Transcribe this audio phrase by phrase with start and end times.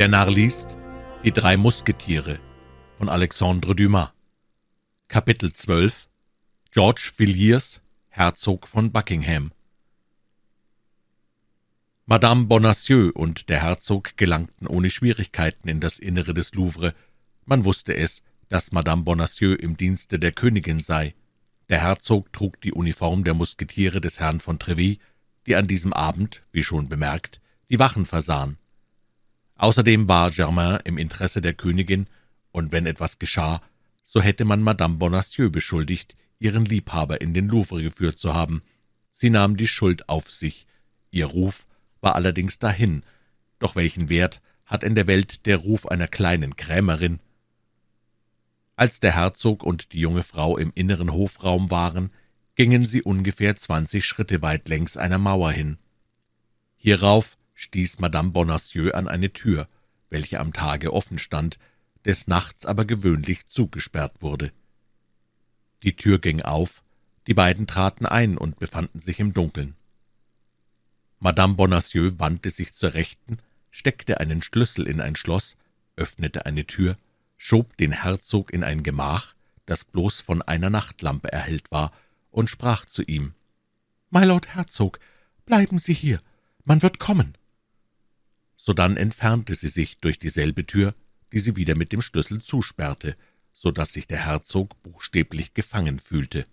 [0.00, 0.78] Der Narr liest
[1.24, 2.40] Die drei Musketiere
[2.96, 4.08] von Alexandre Dumas.
[5.08, 6.08] Kapitel 12
[6.70, 9.52] George Villiers, Herzog von Buckingham.
[12.06, 16.94] Madame Bonacieux und der Herzog gelangten ohne Schwierigkeiten in das Innere des Louvre.
[17.44, 21.14] Man wusste es, dass Madame Bonacieux im Dienste der Königin sei.
[21.68, 24.96] Der Herzog trug die Uniform der Musketiere des Herrn von Treville,
[25.46, 28.56] die an diesem Abend, wie schon bemerkt, die Wachen versahen.
[29.60, 32.06] Außerdem war Germain im Interesse der Königin,
[32.50, 33.60] und wenn etwas geschah,
[34.02, 38.62] so hätte man Madame Bonacieux beschuldigt, ihren Liebhaber in den Louvre geführt zu haben.
[39.12, 40.66] Sie nahm die Schuld auf sich.
[41.10, 41.66] Ihr Ruf
[42.00, 43.02] war allerdings dahin.
[43.58, 47.20] Doch welchen Wert hat in der Welt der Ruf einer kleinen Krämerin?
[48.76, 52.12] Als der Herzog und die junge Frau im inneren Hofraum waren,
[52.54, 55.76] gingen sie ungefähr zwanzig Schritte weit längs einer Mauer hin.
[56.76, 59.68] Hierauf stieß Madame Bonacieux an eine Tür,
[60.08, 61.58] welche am Tage offen stand,
[62.06, 64.50] des Nachts aber gewöhnlich zugesperrt wurde.
[65.82, 66.82] Die Tür ging auf,
[67.26, 69.76] die beiden traten ein und befanden sich im Dunkeln.
[71.18, 73.38] Madame Bonacieux wandte sich zur Rechten,
[73.70, 75.58] steckte einen Schlüssel in ein Schloss,
[75.96, 76.96] öffnete eine Tür,
[77.36, 79.34] schob den Herzog in ein Gemach,
[79.66, 81.92] das bloß von einer Nachtlampe erhellt war,
[82.30, 83.34] und sprach zu ihm
[84.08, 84.98] »Mylord Herzog,
[85.44, 86.22] bleiben Sie hier,
[86.64, 87.34] man wird kommen.«
[88.62, 90.94] Sodann entfernte sie sich durch dieselbe Tür,
[91.32, 93.16] die sie wieder mit dem Schlüssel zusperrte,
[93.54, 96.46] so dass sich der Herzog buchstäblich gefangen fühlte.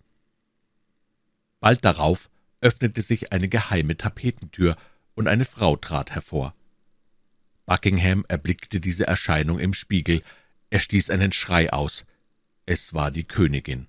[1.60, 2.30] Bald darauf
[2.62, 4.78] öffnete sich eine geheime Tapetentür,
[5.16, 6.56] und eine Frau trat hervor.
[7.66, 10.22] Buckingham erblickte diese Erscheinung im Spiegel,
[10.70, 12.06] er stieß einen Schrei aus.
[12.66, 13.88] Es war die Königin.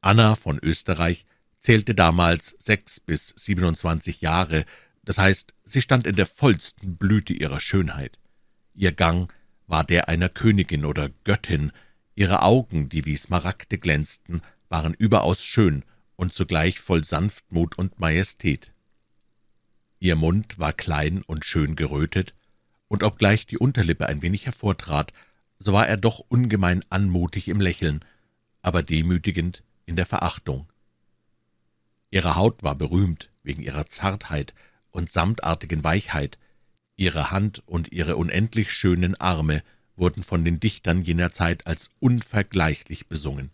[0.00, 1.26] Anna von Österreich
[1.58, 4.64] zählte damals sechs bis siebenundzwanzig Jahre,
[5.02, 8.18] das heißt, sie stand in der vollsten Blüte ihrer Schönheit.
[8.74, 9.32] Ihr Gang
[9.66, 11.72] war der einer Königin oder Göttin,
[12.14, 15.84] ihre Augen, die wie Smaragde glänzten, waren überaus schön
[16.16, 18.72] und zugleich voll Sanftmut und Majestät.
[20.00, 22.34] Ihr Mund war klein und schön gerötet,
[22.88, 25.12] und obgleich die Unterlippe ein wenig hervortrat,
[25.58, 28.04] so war er doch ungemein anmutig im Lächeln,
[28.62, 30.68] aber demütigend in der Verachtung.
[32.10, 34.54] Ihre Haut war berühmt wegen ihrer Zartheit
[34.90, 36.38] und samtartigen Weichheit,
[36.96, 39.62] ihre Hand und ihre unendlich schönen Arme
[39.96, 43.50] wurden von den Dichtern jener Zeit als unvergleichlich besungen.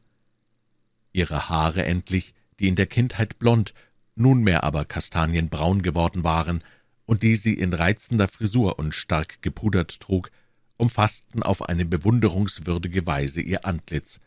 [1.12, 3.74] Ihre Haare endlich, die in der Kindheit blond,
[4.14, 6.62] nunmehr aber kastanienbraun geworden waren
[7.04, 10.30] und die sie in reizender Frisur und stark gepudert trug,
[10.76, 14.20] umfassten auf eine bewunderungswürdige Weise ihr Antlitz,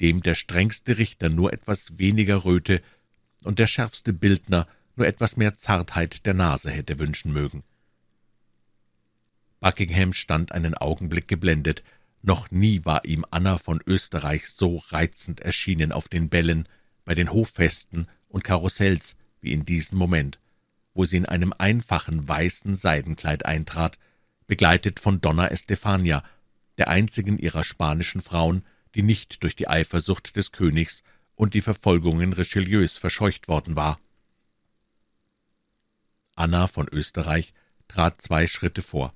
[0.00, 2.82] dem der strengste Richter nur etwas weniger Röte
[3.44, 4.66] und der schärfste Bildner
[5.02, 7.64] nur etwas mehr Zartheit der Nase hätte wünschen mögen.
[9.58, 11.82] Buckingham stand einen Augenblick geblendet,
[12.22, 16.68] noch nie war ihm Anna von Österreich so reizend erschienen auf den Bällen,
[17.04, 20.38] bei den Hoffesten und Karussells wie in diesem Moment,
[20.94, 23.98] wo sie in einem einfachen weißen Seidenkleid eintrat,
[24.46, 26.22] begleitet von Donna Estefania,
[26.78, 28.64] der einzigen ihrer spanischen Frauen,
[28.94, 31.02] die nicht durch die Eifersucht des Königs
[31.34, 33.98] und die Verfolgungen Richelieus verscheucht worden war.
[36.42, 37.54] Anna von Österreich
[37.86, 39.14] trat zwei Schritte vor.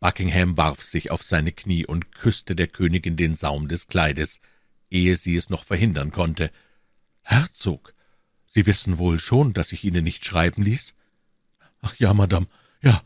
[0.00, 4.40] Buckingham warf sich auf seine Knie und küsste der Königin den Saum des Kleides,
[4.90, 6.50] ehe sie es noch verhindern konnte.
[7.22, 7.94] »Herzog,
[8.46, 10.94] Sie wissen wohl schon, dass ich Ihnen nicht schreiben ließ?«
[11.82, 12.48] »Ach ja, Madame,
[12.82, 13.00] ja.«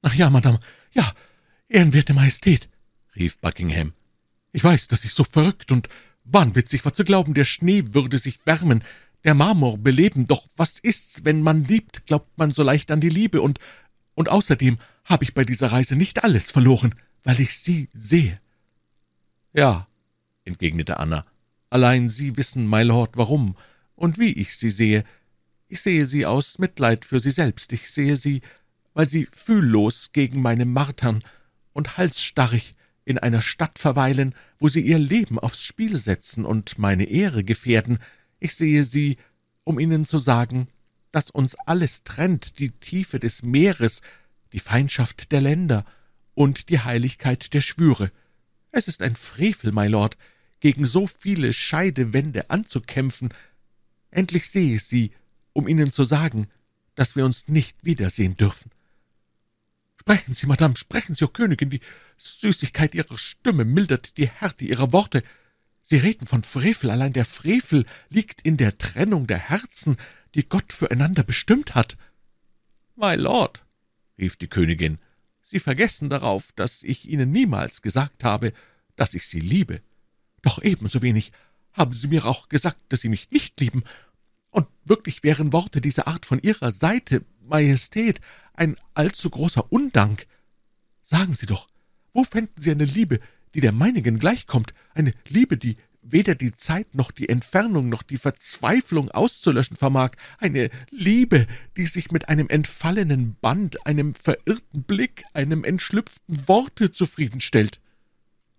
[0.00, 0.58] »Ach ja, Madame,
[0.92, 1.14] ja,
[1.68, 2.70] ehrenwerte Majestät«,
[3.14, 3.92] rief Buckingham.
[4.52, 5.90] »Ich weiß, dass ich so verrückt und
[6.26, 8.82] wahnwitzig war zu glauben, der Schnee würde sich wärmen,
[9.24, 13.08] der Marmor beleben, doch was ist's, wenn man liebt, glaubt man so leicht an die
[13.08, 13.58] Liebe, und,
[14.14, 16.94] und außerdem habe ich bei dieser Reise nicht alles verloren,
[17.24, 18.40] weil ich Sie sehe.«
[19.52, 19.88] »Ja«,
[20.44, 21.24] entgegnete Anna,
[21.70, 23.56] »allein Sie wissen, my Lord, warum
[23.96, 25.04] und wie ich Sie sehe.
[25.68, 28.42] Ich sehe Sie aus Mitleid für Sie selbst, ich sehe Sie,
[28.94, 31.24] weil Sie fühllos gegen meine martern
[31.72, 32.75] und halsstarrig
[33.06, 37.98] in einer Stadt verweilen, wo Sie Ihr Leben aufs Spiel setzen und meine Ehre gefährden.
[38.40, 39.16] Ich sehe Sie,
[39.64, 40.66] um Ihnen zu sagen,
[41.12, 44.02] dass uns alles trennt, die Tiefe des Meeres,
[44.52, 45.86] die Feindschaft der Länder
[46.34, 48.10] und die Heiligkeit der Schwüre.
[48.72, 50.18] Es ist ein Frevel, my Lord,
[50.58, 53.32] gegen so viele Scheidewände anzukämpfen.
[54.10, 55.12] Endlich sehe ich Sie,
[55.52, 56.48] um Ihnen zu sagen,
[56.96, 58.70] dass wir uns nicht wiedersehen dürfen.
[60.08, 61.80] Sprechen Sie, Madame, sprechen Sie, O Königin, die
[62.16, 65.24] Süßigkeit Ihrer Stimme mildert die Härte Ihrer Worte.
[65.82, 69.96] Sie reden von Frevel, allein der Frevel liegt in der Trennung der Herzen,
[70.36, 71.96] die Gott füreinander bestimmt hat.
[72.94, 73.64] My Lord,
[74.16, 74.98] rief die Königin,
[75.42, 78.52] Sie vergessen darauf, dass ich Ihnen niemals gesagt habe,
[78.94, 79.82] dass ich Sie liebe.
[80.40, 81.32] Doch ebenso wenig
[81.72, 83.82] haben Sie mir auch gesagt, dass Sie mich nicht lieben.
[84.50, 88.20] Und wirklich wären Worte dieser Art von Ihrer Seite, Majestät,
[88.54, 90.26] ein allzu großer Undank.
[91.02, 91.66] Sagen Sie doch,
[92.12, 93.20] wo fänden Sie eine Liebe,
[93.54, 95.76] die der meinigen gleichkommt, eine Liebe, die
[96.10, 101.46] weder die Zeit noch die Entfernung noch die Verzweiflung auszulöschen vermag, eine Liebe,
[101.76, 107.80] die sich mit einem entfallenen Band, einem verirrten Blick, einem entschlüpften Worte zufriedenstellt.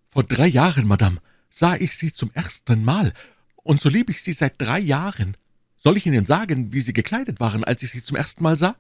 [0.08, 1.20] Vor drei Jahren, Madame,
[1.50, 3.14] sah ich Sie zum ersten Mal,
[3.56, 5.36] und so lieb ich Sie seit drei Jahren.
[5.78, 8.76] Soll ich Ihnen sagen, wie Sie gekleidet waren, als ich Sie zum ersten Mal sah?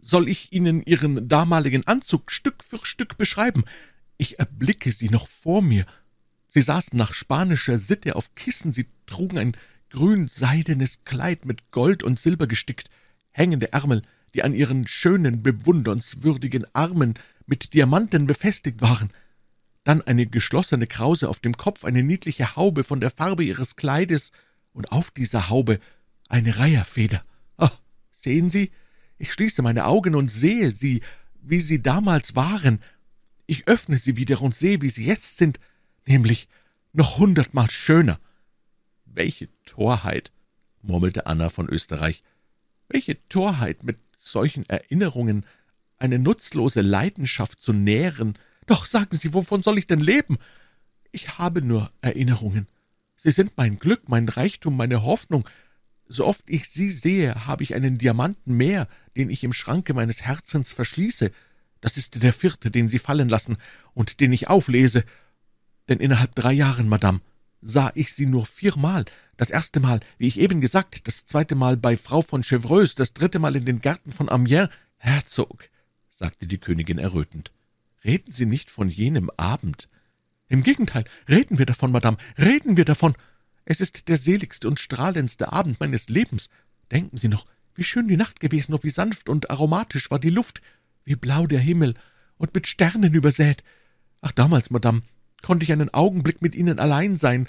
[0.00, 3.64] Soll ich Ihnen Ihren damaligen Anzug Stück für Stück beschreiben?
[4.18, 5.86] Ich erblicke Sie noch vor mir,
[6.54, 9.56] Sie saßen nach spanischer Sitte auf Kissen, sie trugen ein
[9.88, 12.90] grün-seidenes Kleid mit Gold und Silber gestickt,
[13.30, 14.02] hängende Ärmel,
[14.34, 17.14] die an ihren schönen, bewundernswürdigen Armen
[17.46, 19.10] mit Diamanten befestigt waren,
[19.84, 24.30] dann eine geschlossene Krause auf dem Kopf, eine niedliche Haube von der Farbe ihres Kleides.
[24.74, 25.80] Und auf dieser Haube
[26.32, 27.24] eine Reiherfeder.
[27.56, 27.78] Ach,
[28.10, 28.70] sehen Sie,
[29.18, 31.00] ich schließe meine Augen und sehe sie,
[31.40, 32.80] wie sie damals waren.
[33.46, 35.60] Ich öffne sie wieder und sehe, wie sie jetzt sind,
[36.06, 36.48] nämlich
[36.92, 38.18] noch hundertmal schöner.
[39.04, 40.32] Welche Torheit,
[40.80, 42.24] murmelte Anna von Österreich,
[42.88, 45.46] welche Torheit, mit solchen Erinnerungen
[45.98, 48.36] eine nutzlose Leidenschaft zu nähren.
[48.66, 50.38] Doch sagen Sie, wovon soll ich denn leben?
[51.12, 52.66] Ich habe nur Erinnerungen.
[53.16, 55.48] Sie sind mein Glück, mein Reichtum, meine Hoffnung.
[56.12, 60.22] So oft ich Sie sehe, habe ich einen Diamanten mehr, den ich im Schranke meines
[60.22, 61.30] Herzens verschließe.
[61.80, 63.56] Das ist der vierte, den Sie fallen lassen
[63.94, 65.04] und den ich auflese
[65.88, 67.20] denn innerhalb drei Jahren, Madame,
[67.60, 69.04] sah ich sie nur viermal.
[69.36, 73.12] Das erste Mal, wie ich eben gesagt, das zweite Mal bei Frau von Chevreuse, das
[73.12, 74.68] dritte Mal in den Gärten von Amiens.
[74.96, 75.68] Herzog,
[76.10, 77.52] sagte die Königin errötend,
[78.04, 79.88] reden Sie nicht von jenem Abend.
[80.48, 83.14] Im Gegenteil, reden wir davon, Madame, reden wir davon.
[83.64, 86.48] Es ist der seligste und strahlendste Abend meines Lebens.
[86.90, 90.30] Denken Sie noch, wie schön die Nacht gewesen und wie sanft und aromatisch war die
[90.30, 90.60] Luft,
[91.04, 91.94] wie blau der Himmel
[92.36, 93.62] und mit Sternen übersät.
[94.20, 95.02] Ach, damals, Madame,
[95.42, 97.48] konnte ich einen Augenblick mit Ihnen allein sein.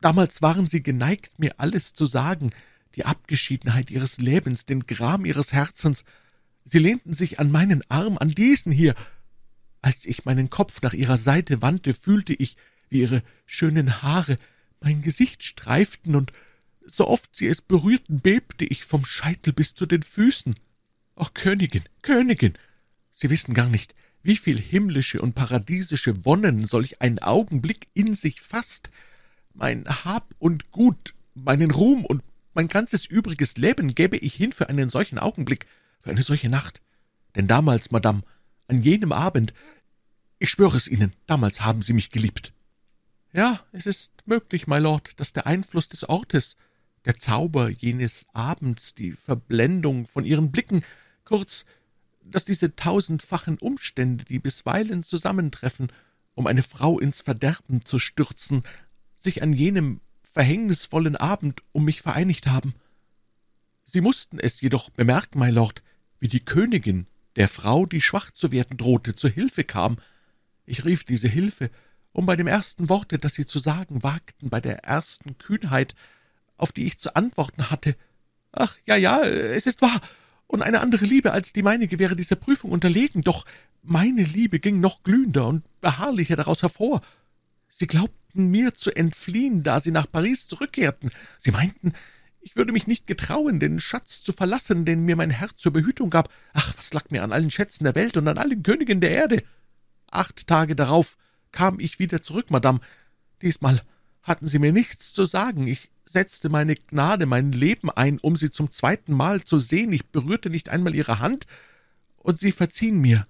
[0.00, 2.50] Damals waren Sie geneigt, mir alles zu sagen,
[2.94, 6.04] die Abgeschiedenheit Ihres Lebens, den Gram Ihres Herzens.
[6.64, 8.94] Sie lehnten sich an meinen Arm, an diesen hier.
[9.80, 12.56] Als ich meinen Kopf nach Ihrer Seite wandte, fühlte ich,
[12.88, 14.36] wie Ihre schönen Haare
[14.82, 16.32] mein Gesicht streiften, und
[16.86, 20.56] so oft sie es berührten, bebte ich vom Scheitel bis zu den Füßen.
[21.14, 22.56] Ach, Königin, Königin,
[23.14, 28.40] Sie wissen gar nicht, wie viel himmlische und paradiesische Wonnen solch ein Augenblick in sich
[28.40, 28.90] fasst.
[29.54, 32.22] Mein Hab und Gut, meinen Ruhm und
[32.54, 35.66] mein ganzes übriges Leben gäbe ich hin für einen solchen Augenblick,
[36.00, 36.80] für eine solche Nacht.
[37.36, 38.22] Denn damals, Madame,
[38.66, 39.54] an jenem Abend,
[40.38, 42.52] ich schwöre es Ihnen, damals haben Sie mich geliebt.
[43.34, 46.56] Ja, es ist möglich, my Lord, dass der Einfluss des Ortes,
[47.06, 50.84] der Zauber jenes Abends, die Verblendung von Ihren Blicken,
[51.24, 51.64] kurz
[52.24, 55.90] dass diese tausendfachen Umstände, die bisweilen zusammentreffen,
[56.34, 58.62] um eine Frau ins Verderben zu stürzen,
[59.16, 60.00] sich an jenem
[60.32, 62.74] verhängnisvollen Abend um mich vereinigt haben.
[63.84, 65.82] Sie mussten es jedoch bemerken, my Lord,
[66.20, 69.96] wie die Königin, der Frau, die schwach zu werden drohte, zur Hilfe kam.
[70.64, 71.70] Ich rief diese Hilfe,
[72.12, 75.94] um bei dem ersten Worte, das Sie zu sagen wagten, bei der ersten Kühnheit,
[76.56, 77.96] auf die ich zu antworten hatte,
[78.52, 80.00] »Ach, ja, ja, es ist wahr,
[80.46, 83.46] und eine andere Liebe als die meinige wäre dieser Prüfung unterlegen, doch
[83.82, 87.00] meine Liebe ging noch glühender und beharrlicher daraus hervor.
[87.70, 91.10] Sie glaubten mir zu entfliehen, da sie nach Paris zurückkehrten.
[91.38, 91.94] Sie meinten,
[92.42, 96.10] ich würde mich nicht getrauen, den Schatz zu verlassen, den mir mein Herr zur Behütung
[96.10, 96.28] gab.
[96.52, 99.42] Ach, was lag mir an allen Schätzen der Welt und an allen Königen der Erde?
[100.10, 101.16] Acht Tage darauf
[101.52, 102.80] kam ich wieder zurück, Madame.
[103.42, 103.82] Diesmal
[104.22, 105.66] hatten sie mir nichts zu sagen.
[105.66, 109.92] Ich setzte meine Gnade, mein Leben ein, um sie zum zweiten Mal zu sehen.
[109.92, 111.46] Ich berührte nicht einmal ihre Hand,
[112.16, 113.26] und sie verziehen mir,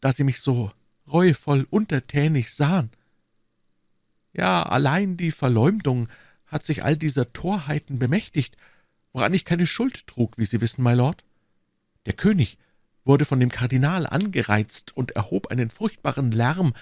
[0.00, 0.70] da sie mich so
[1.06, 2.90] reuevoll untertänig sahen.
[4.32, 6.08] Ja, allein die Verleumdung
[6.46, 8.56] hat sich all dieser Torheiten bemächtigt,
[9.12, 11.24] woran ich keine Schuld trug, wie Sie wissen, my Lord.
[12.06, 12.58] Der König
[13.04, 16.72] wurde von dem Kardinal angereizt und erhob einen furchtbaren Lärm,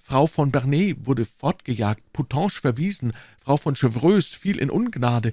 [0.00, 5.32] Frau von Bernay wurde fortgejagt, Poutange verwiesen, Frau von Chevreuse fiel in Ungnade.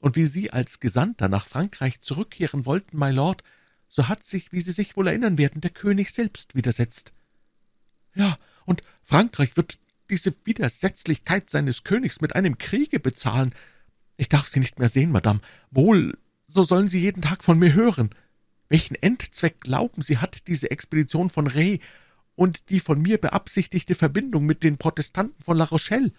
[0.00, 3.42] Und wie Sie als Gesandter nach Frankreich zurückkehren wollten, my Lord,
[3.88, 7.12] so hat sich, wie Sie sich wohl erinnern werden, der König selbst widersetzt.
[8.14, 9.78] Ja, und Frankreich wird
[10.10, 13.54] diese Widersetzlichkeit seines Königs mit einem Kriege bezahlen.
[14.16, 15.40] Ich darf Sie nicht mehr sehen, Madame.
[15.70, 18.10] Wohl, so sollen Sie jeden Tag von mir hören.
[18.68, 21.80] Welchen Endzweck glauben Sie, hat diese Expedition von Rey
[22.36, 26.12] und die von mir beabsichtigte Verbindung mit den Protestanten von La Rochelle?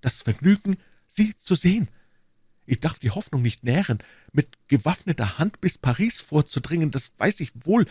[0.00, 0.76] Das Vergnügen,
[1.06, 1.88] Sie zu sehen.
[2.66, 3.98] Ich darf die Hoffnung nicht nähren,
[4.32, 7.86] mit gewaffneter Hand bis Paris vorzudringen, das weiß ich wohl.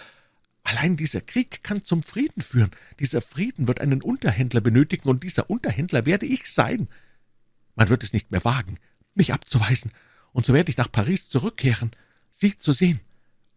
[0.64, 2.72] Allein dieser Krieg kann zum Frieden führen.
[3.00, 6.88] Dieser Frieden wird einen Unterhändler benötigen, und dieser Unterhändler werde ich sein.
[7.76, 8.80] Man wird es nicht mehr wagen,
[9.16, 9.92] mich abzuweisen,
[10.32, 11.92] und so werde ich nach Paris zurückkehren,
[12.32, 13.00] Sie zu sehen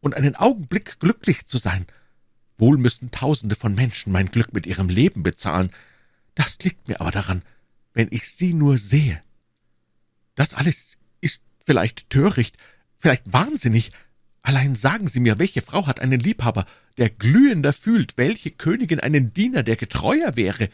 [0.01, 1.87] und einen Augenblick glücklich zu sein.
[2.63, 5.71] Wohl müssten Tausende von Menschen mein Glück mit ihrem Leben bezahlen.
[6.37, 7.43] Das liegt mir aber daran,
[7.93, 9.21] wenn ich Sie nur sehe.
[10.37, 12.57] Das alles ist vielleicht töricht,
[12.99, 13.91] vielleicht wahnsinnig.
[14.43, 16.65] Allein sagen Sie mir, welche Frau hat einen Liebhaber,
[16.99, 20.69] der glühender fühlt, welche Königin einen Diener, der getreuer wäre?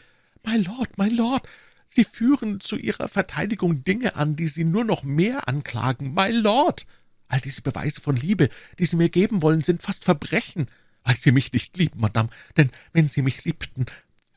[0.45, 1.49] My Lord, my Lord,
[1.87, 6.13] Sie führen zu Ihrer Verteidigung Dinge an, die Sie nur noch mehr anklagen.
[6.13, 6.85] My Lord,
[7.29, 10.67] all diese Beweise von Liebe, die Sie mir geben wollen, sind fast Verbrechen,
[11.03, 13.85] weil Sie mich nicht lieben, Madame, denn wenn Sie mich liebten,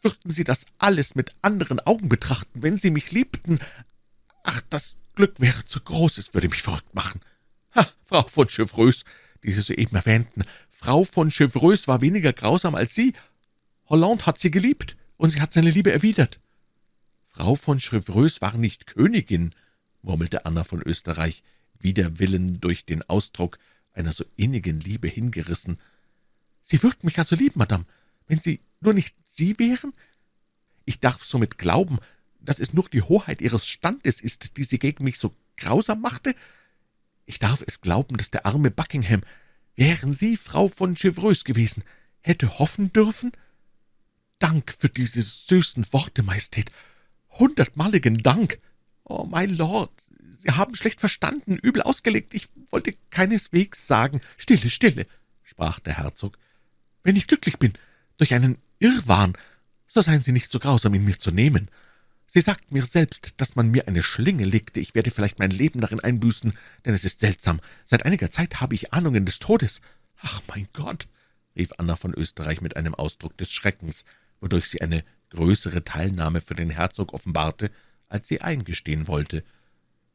[0.00, 2.62] würden Sie das alles mit anderen Augen betrachten.
[2.62, 3.60] Wenn Sie mich liebten,
[4.42, 7.20] ach, das Glück wäre zu groß, es würde mich verrückt machen.
[7.74, 9.04] Ha, Frau von Chevreuse,
[9.44, 13.12] die Sie soeben erwähnten, Frau von Chevreuse war weniger grausam als Sie.
[13.88, 16.40] Hollande hat sie geliebt, und sie hat seine Liebe erwidert.
[17.22, 19.54] Frau von Chevreuse war nicht Königin,
[20.02, 21.44] murmelte Anna von Österreich,
[21.78, 23.60] wider Willen durch den Ausdruck
[23.92, 25.78] einer so innigen Liebe hingerissen.
[26.62, 27.84] Sie würden mich also lieben, Madame,
[28.26, 29.92] wenn Sie nur nicht Sie wären?
[30.84, 31.98] Ich darf somit glauben,
[32.40, 36.34] dass es nur die Hoheit Ihres Standes ist, die Sie gegen mich so grausam machte?
[37.24, 39.22] Ich darf es glauben, dass der arme Buckingham,
[39.76, 41.84] wären Sie Frau von Chevreuse gewesen,
[42.20, 43.32] hätte hoffen dürfen?
[44.38, 46.72] Dank für diese süßen Worte, Majestät,
[47.30, 48.58] hundertmaligen Dank.
[49.04, 49.92] Oh, my Lord,
[50.34, 52.34] Sie haben schlecht verstanden, übel ausgelegt.
[52.34, 54.20] Ich wollte keineswegs sagen.
[54.36, 55.06] Stille, stille,
[55.44, 56.38] sprach der Herzog.
[57.02, 57.72] Wenn ich glücklich bin,
[58.16, 59.34] durch einen Irrwahn,
[59.88, 61.68] so seien Sie nicht so grausam, ihn mir zu nehmen.
[62.26, 64.80] Sie sagt mir selbst, dass man mir eine Schlinge legte.
[64.80, 66.54] Ich werde vielleicht mein Leben darin einbüßen,
[66.84, 67.60] denn es ist seltsam.
[67.84, 69.80] Seit einiger Zeit habe ich Ahnungen des Todes.
[70.22, 71.08] Ach, mein Gott,
[71.56, 74.04] rief Anna von Österreich mit einem Ausdruck des Schreckens,
[74.40, 77.70] wodurch sie eine größere Teilnahme für den Herzog offenbarte,
[78.08, 79.44] als sie eingestehen wollte.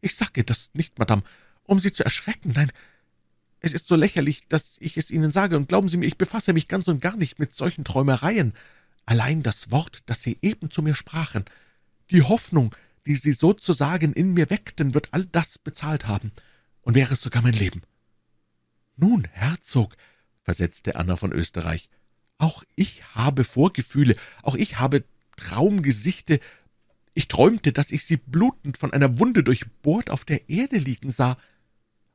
[0.02, 1.24] Ich sage das nicht, Madame,
[1.64, 2.72] um Sie zu erschrecken, nein,
[3.60, 6.54] es ist so lächerlich, dass ich es Ihnen sage, und glauben Sie mir, ich befasse
[6.54, 8.54] mich ganz und gar nicht mit solchen Träumereien.
[9.06, 11.46] Allein das Wort, das Sie eben zu mir sprachen,
[12.12, 16.32] die Hoffnung, die Sie sozusagen in mir weckten, wird all das bezahlt haben,
[16.82, 17.82] und wäre es sogar mein Leben.
[18.96, 19.96] Nun, Herzog,
[20.44, 21.90] versetzte Anna von Österreich,
[22.38, 25.04] auch ich habe Vorgefühle, auch ich habe
[25.38, 26.40] Traumgesichte.
[27.14, 31.38] Ich träumte, dass ich sie blutend von einer Wunde durchbohrt auf der Erde liegen sah.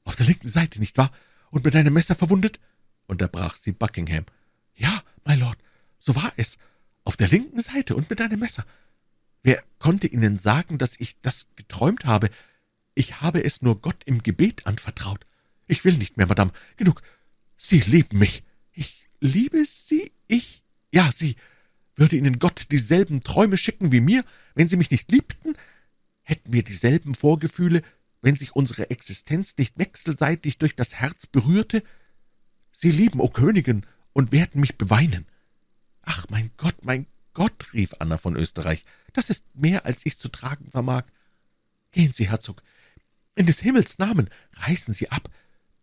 [0.04, 1.11] Auf der linken Seite, nicht wahr?
[1.52, 2.59] Und mit einem Messer verwundet?
[3.06, 4.25] unterbrach sie Buckingham.
[4.75, 5.59] Ja, my Lord,
[5.99, 6.56] so war es.
[7.04, 8.64] Auf der linken Seite und mit einem Messer.
[9.42, 12.30] Wer konnte Ihnen sagen, dass ich das geträumt habe?
[12.94, 15.26] Ich habe es nur Gott im Gebet anvertraut.
[15.66, 16.52] Ich will nicht mehr, Madame.
[16.76, 17.02] Genug.
[17.59, 18.44] Sie lieben mich.
[18.73, 20.11] Ich liebe Sie?
[20.28, 20.62] Ich?
[20.90, 21.37] Ja, Sie.
[21.97, 25.54] Würde Ihnen Gott dieselben Träume schicken wie mir, wenn Sie mich nicht liebten?
[26.23, 27.82] Hätten wir dieselben Vorgefühle,
[28.23, 31.83] wenn sich unsere Existenz nicht wechselseitig durch das Herz berührte?
[32.73, 35.26] Sie lieben, o Königin, und werden mich beweinen.
[36.02, 40.29] Ach, mein Gott, mein Gott, rief Anna von Österreich, das ist mehr, als ich zu
[40.29, 41.05] tragen vermag.
[41.91, 42.62] Gehen Sie, Herzog,
[43.35, 45.31] in des Himmels Namen, reißen Sie ab.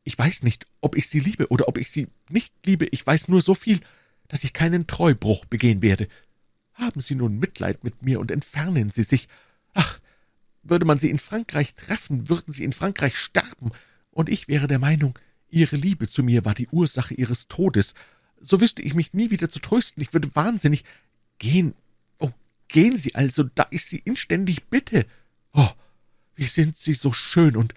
[0.03, 3.27] Ich weiß nicht, ob ich Sie liebe oder ob ich Sie nicht liebe, ich weiß
[3.27, 3.79] nur so viel,
[4.27, 6.07] dass ich keinen Treubruch begehen werde.
[6.73, 9.27] Haben Sie nun Mitleid mit mir und entfernen Sie sich.
[10.63, 13.71] Würde man Sie in Frankreich treffen, würden Sie in Frankreich sterben,
[14.11, 15.17] und ich wäre der Meinung,
[15.49, 17.93] Ihre Liebe zu mir war die Ursache Ihres Todes.
[18.39, 20.83] So wüsste ich mich nie wieder zu trösten, ich würde wahnsinnig.
[21.39, 21.73] Gehen,
[22.19, 22.31] oh,
[22.67, 25.05] gehen Sie also, da ich Sie inständig bitte.
[25.53, 25.69] Oh,
[26.35, 27.73] wie sind Sie so schön und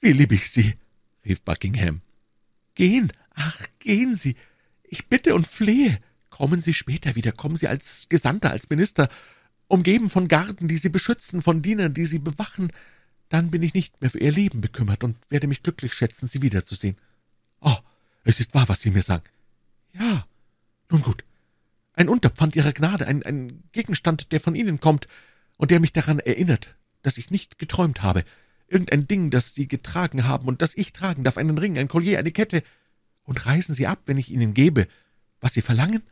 [0.00, 0.74] wie lieb ich Sie,
[1.24, 2.00] rief Buckingham.
[2.74, 4.36] Gehen, ach, gehen Sie,
[4.84, 5.98] ich bitte und flehe.
[6.30, 9.08] Kommen Sie später wieder, kommen Sie als Gesandter, als Minister,
[9.68, 12.72] umgeben von Garden, die Sie beschützen, von Dienern, die Sie bewachen.
[13.28, 16.42] Dann bin ich nicht mehr für Ihr Leben bekümmert und werde mich glücklich schätzen, Sie
[16.42, 16.96] wiederzusehen.
[17.60, 17.76] Oh,
[18.24, 19.24] es ist wahr, was Sie mir sagen.
[19.92, 20.26] Ja,
[20.90, 21.24] nun gut.
[21.94, 25.08] Ein Unterpfand Ihrer Gnade, ein, ein Gegenstand, der von Ihnen kommt
[25.56, 28.24] und der mich daran erinnert, dass ich nicht geträumt habe.
[28.68, 32.18] Irgendein Ding, das Sie getragen haben und das ich tragen darf, einen Ring, ein Collier,
[32.18, 32.62] eine Kette.
[33.22, 34.86] Und reisen Sie ab, wenn ich Ihnen gebe,
[35.40, 36.02] was Sie verlangen?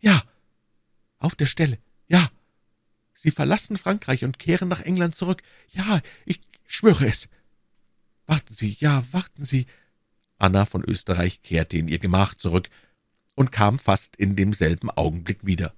[0.00, 0.22] Ja.
[1.18, 1.78] Auf der Stelle.
[2.08, 2.30] Ja.
[3.20, 5.42] Sie verlassen Frankreich und kehren nach England zurück.
[5.72, 7.28] Ja, ich schwöre es.
[8.26, 9.66] Warten Sie, ja, warten Sie.
[10.38, 12.70] Anna von Österreich kehrte in ihr Gemach zurück
[13.34, 15.74] und kam fast in demselben Augenblick wieder.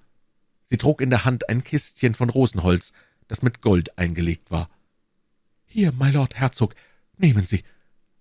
[0.67, 2.93] Sie trug in der Hand ein Kistchen von Rosenholz,
[3.27, 4.69] das mit Gold eingelegt war.
[5.65, 6.75] »Hier, Mylord Herzog,
[7.17, 7.65] nehmen Sie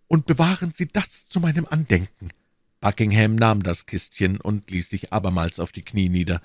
[0.08, 2.32] und bewahren Sie das zu meinem Andenken.«
[2.80, 6.42] Buckingham nahm das Kistchen und ließ sich abermals auf die Knie nieder.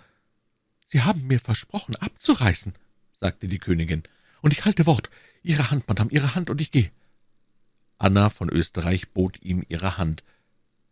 [0.85, 2.75] »Sie haben mir versprochen, abzureißen«,
[3.13, 4.03] sagte die Königin,
[4.43, 5.11] »und ich halte Wort.
[5.43, 6.91] Ihre Hand, Madame, Ihre Hand, und ich gehe.«
[7.99, 10.25] Anna von Österreich bot ihm ihre Hand.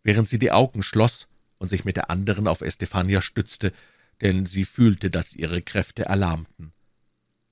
[0.03, 3.73] Während sie die Augen schloss und sich mit der anderen auf Estefania stützte,
[4.21, 6.73] denn sie fühlte, dass ihre Kräfte erlahmten.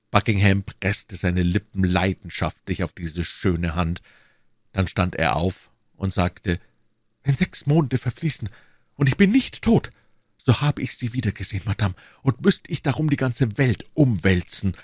[0.10, 4.02] Buckingham presste seine Lippen leidenschaftlich auf diese schöne Hand.
[4.74, 6.60] Dann stand er auf und sagte,
[7.24, 8.50] »Wenn sechs Monde verfließen
[8.96, 9.92] und ich bin nicht tot,
[10.44, 14.76] so habe ich Sie wiedergesehen, Madame, und müsste ich darum die ganze Welt umwälzen.«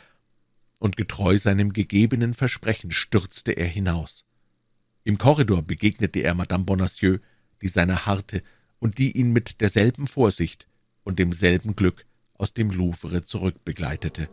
[0.79, 4.25] Und getreu seinem gegebenen Versprechen stürzte er hinaus.
[5.03, 7.19] Im Korridor begegnete er Madame Bonacieux,
[7.61, 8.43] die seiner harrte
[8.79, 10.67] und die ihn mit derselben Vorsicht
[11.03, 14.29] und demselben Glück aus dem Louvre zurückbegleitete.